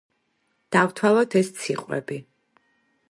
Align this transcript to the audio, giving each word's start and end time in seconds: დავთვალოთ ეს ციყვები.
დავთვალოთ 0.75 1.37
ეს 1.43 1.51
ციყვები. 1.59 2.21